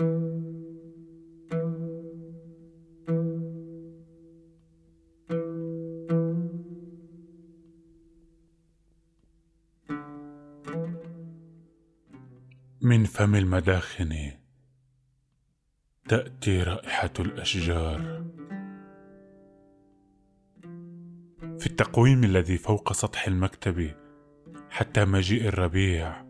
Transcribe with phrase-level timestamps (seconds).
[0.00, 0.04] من
[13.04, 14.32] فم المداخن
[16.08, 18.24] تأتي رائحة الأشجار.
[21.58, 23.94] في التقويم الذي فوق سطح المكتب
[24.70, 26.24] حتى مجيء الربيع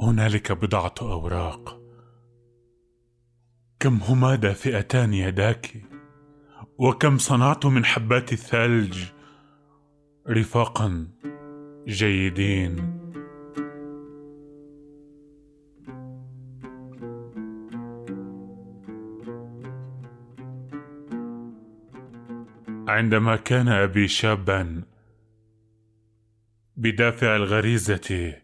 [0.00, 1.79] هنالك بضعة أوراق
[3.80, 5.82] كم هما دافئتان يداك؟
[6.78, 9.04] وكم صنعت من حبات الثلج؟
[10.28, 11.08] رفاقا
[11.86, 13.00] جيدين.
[22.88, 24.82] عندما كان أبي شابا
[26.76, 28.34] بدافع الغريزة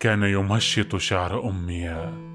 [0.00, 2.27] كان يمشط شعر أمي.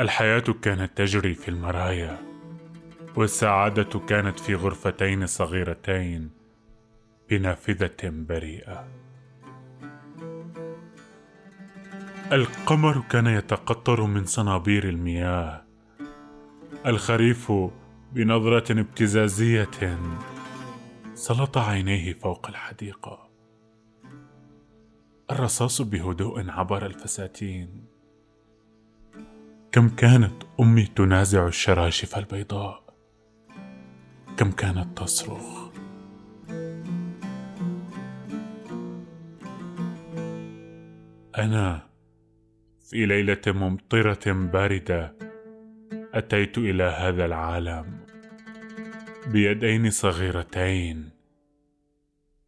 [0.00, 2.18] الحياة كانت تجري في المرايا
[3.16, 6.30] والسعادة كانت في غرفتين صغيرتين
[7.30, 8.88] بنافذة بريئة.
[12.32, 15.64] القمر كان يتقطر من صنابير المياه
[16.86, 17.52] الخريف
[18.12, 19.98] بنظرة ابتزازية
[21.14, 23.30] سلط عينيه فوق الحديقة.
[25.30, 27.99] الرصاص بهدوء عبر الفساتين.
[29.72, 32.94] كم كانت أمي تنازع الشراشف البيضاء؟
[34.36, 35.70] كم كانت تصرخ؟
[41.38, 41.88] أنا
[42.90, 45.16] في ليلة ممطرة باردة
[46.14, 48.06] أتيت إلى هذا العالم
[49.26, 51.10] بيدين صغيرتين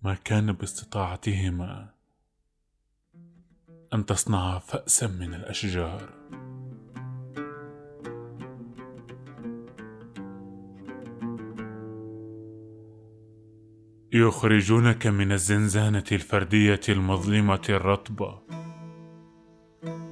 [0.02, 1.90] ما كان باستطاعتهما
[3.94, 6.22] أن تصنعا فاسا من الأشجار.
[14.14, 18.38] يخرجونك من الزنزانة الفردية المظلمة الرطبة.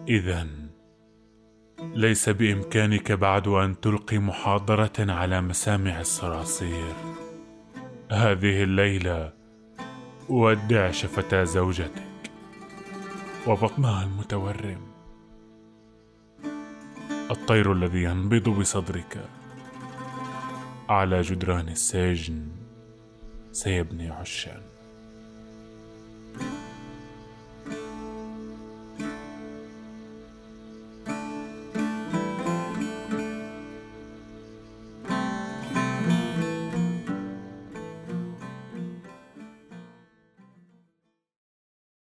[0.09, 0.47] اذا
[1.95, 6.95] ليس بإمكانك بعد أن تلقي محاضرة على مسامع الصراصير.
[8.11, 9.33] هذه الليلة
[10.29, 12.31] ودع شفتا زوجتك.
[13.47, 14.81] وبطنها المتورم.
[17.31, 19.29] الطير الذي ينبض بصدرك
[20.89, 22.60] على جدران السجن
[23.53, 24.63] سيبني عشا